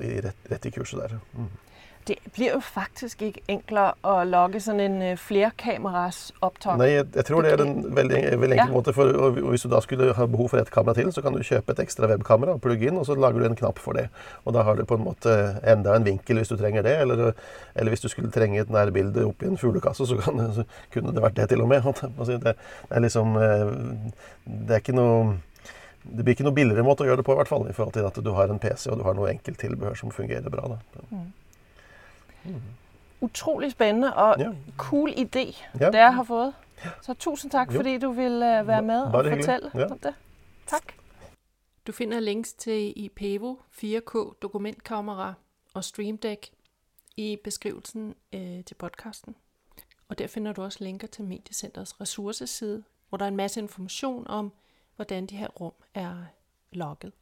I 0.00 0.21
rett, 0.23 0.50
rett 0.50 0.66
i 0.66 0.75
kurset 0.75 1.02
der. 1.02 1.18
Mm. 1.35 1.50
Det 2.04 2.18
blir 2.37 2.50
jo 2.52 2.58
faktisk 2.61 3.23
ikke 3.25 3.40
enklere 3.49 3.94
å 4.04 4.18
logge 4.28 4.61
sånn 4.61 4.80
en 4.84 4.96
øh, 5.00 5.14
flerkameras 5.16 6.18
opptak. 6.44 6.76
Nei, 6.76 6.90
jeg, 6.90 7.06
jeg 7.16 7.25
tror 7.30 7.46
det 7.46 7.52
er 7.54 7.62
en 7.64 7.78
veldig, 7.96 8.18
veldig 8.42 8.56
enkel 8.58 8.61
Ja. 8.61 8.75
måte. 8.75 8.92
For, 8.92 9.08
og 9.08 9.38
hvis 9.49 9.64
du 9.64 9.70
da 9.73 9.80
skulle 9.80 10.11
ha 10.18 10.26
behov 10.28 10.50
for 10.52 10.61
et 10.61 10.73
kamera 10.75 10.92
til, 10.99 11.08
så 11.16 11.25
kan 11.25 11.32
du 11.32 11.40
kjøpe 11.40 11.73
et 11.73 11.80
ekstra 11.87 12.11
webkamera 12.11 12.58
og 12.58 12.61
plugge 12.64 12.90
inn, 12.90 12.99
og 13.00 13.06
så 13.08 13.16
lager 13.16 13.40
du 13.40 13.46
en 13.49 13.56
knapp 13.56 13.80
for 13.80 13.96
det. 13.96 14.11
Og 14.44 14.52
da 14.56 14.66
har 14.68 14.76
du 14.76 14.84
på 14.84 14.99
en 14.99 15.06
måte 15.06 15.37
enda 15.64 15.96
en 15.96 16.04
vinkel 16.04 16.42
hvis 16.42 16.52
du 16.52 16.58
trenger 16.61 16.84
det. 16.84 16.92
Eller, 17.06 17.32
eller 17.75 17.94
hvis 17.94 18.04
du 18.04 18.11
skulle 18.12 18.32
trenge 18.34 18.61
et 18.61 18.75
nærbilde 18.75 19.25
oppi 19.25 19.49
en 19.49 19.56
fuglekasse, 19.61 20.04
så, 20.11 20.20
kan, 20.20 20.44
så 20.52 20.66
kunne 20.92 21.14
det 21.16 21.25
vært 21.25 21.40
det 21.40 21.49
til 21.54 21.64
og 21.64 21.73
med. 21.73 21.88
Det, 22.44 22.56
er 22.90 23.00
liksom 23.00 23.37
eh, 23.40 23.70
Det 24.44 24.76
er 24.76 24.80
ikke 24.82 24.96
noe 24.96 25.38
det 26.04 26.20
blir 26.20 26.34
ikke 26.37 26.44
noe 26.44 26.52
billigere 26.56 26.84
måte 26.84 27.00
å 27.04 27.06
gjøre 27.08 27.23
det 27.23 27.25
på, 27.25 27.32
i 27.32 27.38
hvert 27.38 27.49
fall, 27.49 27.62
i 27.70 27.73
forhold 27.73 27.94
til 27.96 28.04
at 28.04 28.18
du 28.20 28.28
har 28.37 28.50
en 28.52 28.58
PC 28.61 28.90
og 28.92 28.99
du 29.00 29.04
har 29.06 29.16
noe 29.16 29.30
enkelt 29.30 29.56
tilbehør 29.56 29.96
som 29.96 30.12
fungerer 30.12 30.52
bra. 30.52 30.75
Da. 30.75 31.06
Utrolig 33.21 33.71
spændende 33.73 34.15
og 34.17 34.35
Ja. 34.39 34.51
cool 34.77 35.11
idé, 35.11 35.65
Ja. 35.81 35.87
det 35.87 35.95
jeg 35.99 36.15
har 36.15 36.23
fået. 36.23 36.55
Så 37.03 37.15
tusind 37.15 37.51
tak, 37.51 37.69
Jo. 37.73 37.77
fordi 37.79 37.99
du 37.99 38.13
ville 38.13 38.61
øh, 38.61 38.67
være 38.67 38.83
med 38.83 39.03
og 39.03 39.11
fortelle 39.13 39.43
fortælle 39.43 39.71
Ja. 39.75 39.87
om 39.91 39.99
det. 39.99 40.15
Tak. 40.67 40.83
Du 41.87 41.93
finder 41.93 42.21
links 42.21 42.53
til 42.53 42.93
IPEVO 42.97 43.57
4K 43.71 44.35
dokumentkamera 44.43 45.35
og 45.75 45.85
Stream 45.85 46.19
Deck 46.19 46.47
i 47.17 47.39
beskrivelsen 47.45 48.15
øh, 48.33 48.65
til 48.65 48.75
podcasten. 48.75 49.37
Og 50.09 50.19
der 50.19 50.27
finder 50.27 50.53
du 50.53 50.63
også 50.63 50.85
linker 50.85 51.07
til 51.09 51.25
Mediecentrets 51.25 52.01
ressourceside, 52.01 52.83
hvor 53.09 53.19
der 53.19 53.25
er 53.25 53.29
en 53.29 53.37
masse 53.37 53.61
information 53.61 54.27
om, 54.27 54.53
hvordan 54.97 55.27
de 55.27 55.37
her 55.37 55.49
rum 55.49 55.73
er 55.95 56.17
logget. 56.73 57.13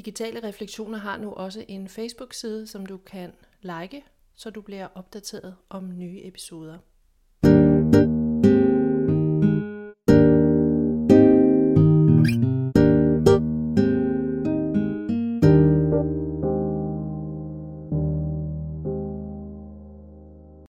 Digitale 0.00 0.42
Refleksioner 0.42 0.98
har 0.98 1.18
nu 1.18 1.32
også 1.32 1.64
en 1.68 1.88
Facebook-side, 1.88 2.66
som 2.66 2.86
du 2.86 2.96
kan 2.96 3.32
like, 3.60 4.02
så 4.34 4.50
du 4.50 4.60
bliver 4.60 4.88
opdateret 4.94 5.56
om 5.68 5.98
nye 5.98 6.20
episoder. 6.24 6.78